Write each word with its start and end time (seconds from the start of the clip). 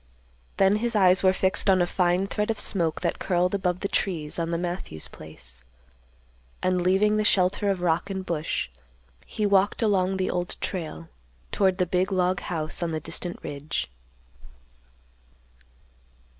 Then 0.57 0.77
his 0.77 0.95
eyes 0.95 1.21
were 1.21 1.31
fixed 1.31 1.69
on 1.69 1.79
a 1.79 1.85
fine 1.85 2.25
thread 2.25 2.49
of 2.49 2.59
smoke 2.59 3.01
that 3.01 3.19
curled 3.19 3.53
above 3.53 3.81
the 3.81 3.87
trees 3.87 4.39
on 4.39 4.49
the 4.49 4.57
Matthews 4.57 5.07
place; 5.07 5.63
and, 6.63 6.81
leaving 6.81 7.17
the 7.17 7.23
shelter 7.23 7.69
of 7.69 7.81
rock 7.81 8.09
and 8.09 8.25
bush, 8.25 8.69
he 9.27 9.45
walked 9.45 9.83
along 9.83 10.17
the 10.17 10.31
Old 10.31 10.55
Trail 10.59 11.07
toward 11.51 11.77
the 11.77 11.85
big 11.85 12.11
log 12.11 12.39
house 12.39 12.81
on 12.81 12.89
the 12.89 12.99
distant 12.99 13.37
ridge. 13.43 13.91